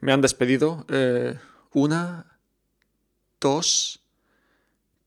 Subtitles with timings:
[0.00, 1.38] Me han despedido eh,
[1.72, 2.38] una,
[3.38, 4.00] dos,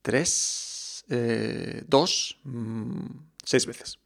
[0.02, 3.06] tres, eh, dos, mm,
[3.44, 3.98] seis veces.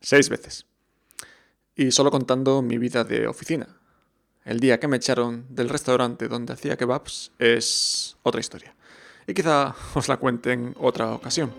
[0.00, 0.66] Seis veces.
[1.74, 3.66] Y solo contando mi vida de oficina.
[4.44, 8.76] El día que me echaron del restaurante donde hacía kebabs es otra historia.
[9.26, 11.52] Y quizá os la cuente en otra ocasión.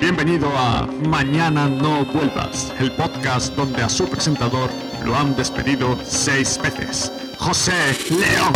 [0.00, 4.70] Bienvenido a Mañana no vuelvas, el podcast donde a su presentador
[5.04, 7.72] lo han despedido seis veces, José
[8.10, 8.52] León.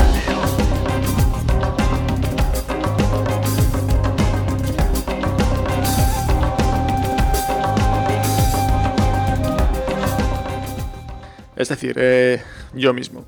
[11.56, 12.42] Es decir, eh,
[12.74, 13.24] yo mismo.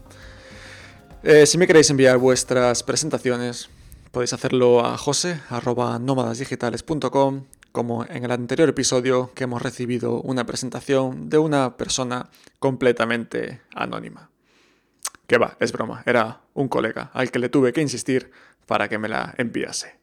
[1.23, 3.71] Eh, si me queréis enviar vuestras presentaciones,
[4.11, 11.39] podéis hacerlo a jose.nómadasdigitales.com, como en el anterior episodio que hemos recibido una presentación de
[11.39, 14.31] una persona completamente anónima.
[15.27, 18.31] Que va, es broma, era un colega al que le tuve que insistir
[18.67, 19.99] para que me la enviase.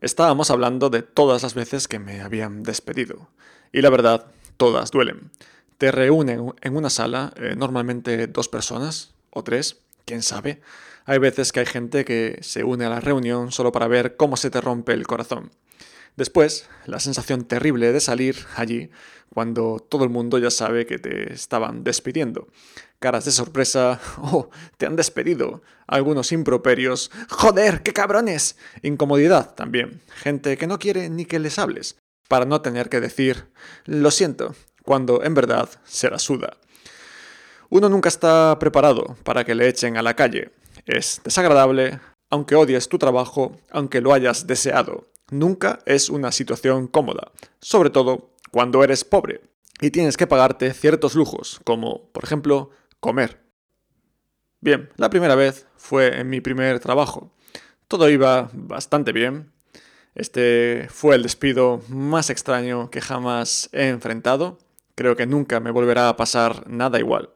[0.00, 3.30] Estábamos hablando de todas las veces que me habían despedido,
[3.72, 5.30] y la verdad, todas duelen
[5.78, 10.60] te reúnen en una sala, eh, normalmente dos personas o tres, quién sabe.
[11.04, 14.36] Hay veces que hay gente que se une a la reunión solo para ver cómo
[14.36, 15.50] se te rompe el corazón.
[16.16, 18.90] Después, la sensación terrible de salir allí
[19.32, 22.48] cuando todo el mundo ya sabe que te estaban despidiendo.
[22.98, 25.62] Caras de sorpresa, oh, te han despedido.
[25.86, 28.56] Algunos improperios, joder, qué cabrones.
[28.82, 30.00] Incomodidad también.
[30.16, 31.96] Gente que no quiere ni que les hables,
[32.28, 33.48] para no tener que decir,
[33.84, 36.56] lo siento, cuando en verdad se la suda.
[37.68, 40.50] Uno nunca está preparado para que le echen a la calle.
[40.86, 45.08] Es desagradable, aunque odies tu trabajo, aunque lo hayas deseado.
[45.30, 49.40] Nunca es una situación cómoda, sobre todo cuando eres pobre
[49.80, 53.44] y tienes que pagarte ciertos lujos, como, por ejemplo, comer.
[54.60, 57.32] Bien, la primera vez fue en mi primer trabajo.
[57.88, 59.52] Todo iba bastante bien.
[60.14, 64.58] Este fue el despido más extraño que jamás he enfrentado
[64.96, 67.28] Creo que nunca me volverá a pasar nada igual.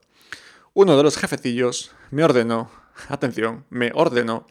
[0.73, 2.71] Uno de los jefecillos me ordenó,
[3.09, 4.47] atención, me ordenó,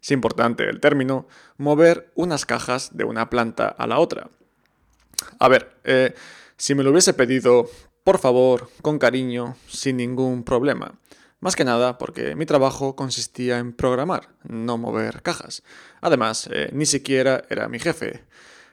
[0.00, 1.26] es importante el término,
[1.56, 4.30] mover unas cajas de una planta a la otra.
[5.38, 6.14] A ver, eh,
[6.56, 7.68] si me lo hubiese pedido,
[8.04, 10.98] por favor, con cariño, sin ningún problema.
[11.40, 15.62] Más que nada porque mi trabajo consistía en programar, no mover cajas.
[16.00, 18.24] Además, eh, ni siquiera era mi jefe.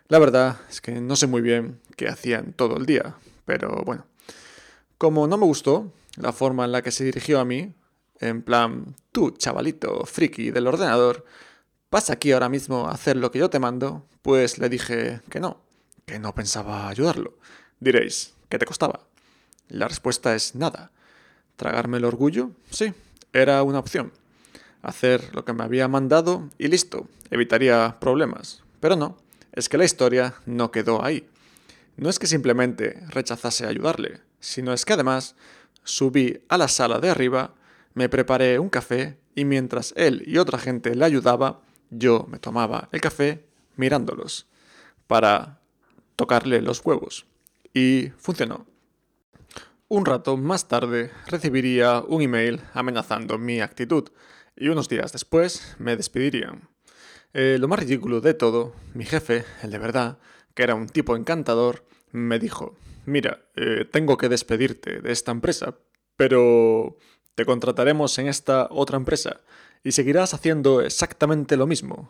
[0.08, 3.16] La verdad es que no sé muy bien qué hacían todo el día,
[3.46, 4.06] pero bueno.
[4.98, 7.76] Como no me gustó la forma en la que se dirigió a mí,
[8.20, 11.26] en plan, tú, chavalito, friki del ordenador,
[11.92, 14.06] ¿vas aquí ahora mismo a hacer lo que yo te mando?
[14.22, 15.62] Pues le dije que no,
[16.06, 17.38] que no pensaba ayudarlo.
[17.80, 19.02] Diréis, ¿qué te costaba?
[19.68, 20.92] La respuesta es nada.
[21.56, 22.52] ¿Tragarme el orgullo?
[22.70, 22.94] Sí,
[23.34, 24.12] era una opción.
[24.82, 28.62] Hacer lo que me había mandado y listo, evitaría problemas.
[28.80, 29.18] Pero no,
[29.52, 31.28] es que la historia no quedó ahí.
[31.98, 35.36] No es que simplemente rechazase ayudarle, sino es que además
[35.84, 37.55] subí a la sala de arriba,
[37.96, 42.90] me preparé un café y mientras él y otra gente le ayudaba, yo me tomaba
[42.92, 43.46] el café
[43.76, 44.48] mirándolos
[45.08, 45.62] para
[46.16, 47.26] tocarle los huevos.
[47.74, 48.68] Y funcionó.
[49.88, 54.10] Un rato más tarde recibiría un email amenazando mi actitud
[54.56, 56.70] y unos días después me despedirían.
[57.34, 60.20] Eh, lo más ridículo de todo, mi jefe, el de verdad,
[60.54, 65.78] que era un tipo encantador, me dijo, mira, eh, tengo que despedirte de esta empresa,
[66.16, 66.98] pero
[67.36, 69.42] te contrataremos en esta otra empresa
[69.84, 72.10] y seguirás haciendo exactamente lo mismo,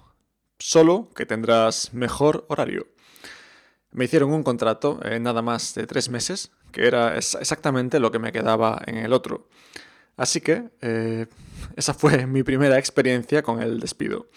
[0.59, 2.87] solo que tendrás mejor horario.
[3.91, 8.19] Me hicieron un contrato en nada más de tres meses, que era exactamente lo que
[8.19, 9.47] me quedaba en el otro.
[10.17, 11.27] Así que eh,
[11.75, 14.29] esa fue mi primera experiencia con el despido.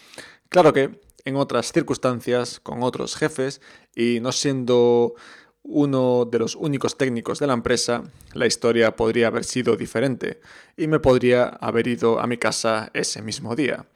[0.48, 3.60] Claro que en otras circunstancias, con otros jefes,
[3.94, 5.14] y no siendo
[5.62, 10.40] uno de los únicos técnicos de la empresa, la historia podría haber sido diferente
[10.76, 13.86] y me podría haber ido a mi casa ese mismo día.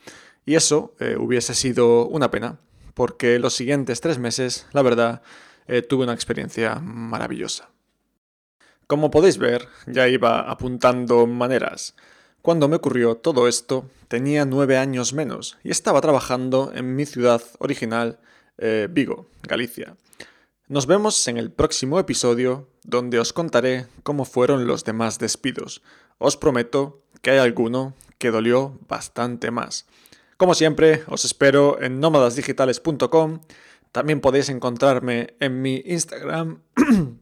[0.45, 2.59] Y eso eh, hubiese sido una pena,
[2.95, 5.23] porque los siguientes tres meses, la verdad,
[5.67, 7.71] eh, tuve una experiencia maravillosa.
[8.87, 11.95] Como podéis ver, ya iba apuntando maneras.
[12.43, 17.41] Cuando me ocurrió todo esto, tenía nueve años menos y estaba trabajando en mi ciudad
[17.59, 18.19] original,
[18.59, 19.97] eh, Vigo, Galicia.
[20.73, 25.83] Nos vemos en el próximo episodio donde os contaré cómo fueron los demás despidos.
[26.17, 29.85] Os prometo que hay alguno que dolió bastante más.
[30.39, 33.43] Como siempre, os espero en nómadasdigitales.com.
[33.93, 36.63] También podéis encontrarme en mi Instagram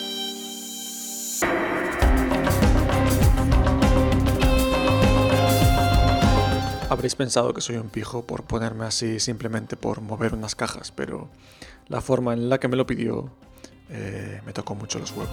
[6.90, 11.28] Habréis pensado que soy un pijo por ponerme así simplemente por mover unas cajas, pero
[11.86, 13.30] la forma en la que me lo pidió
[13.90, 15.30] eh, me tocó mucho los huevos.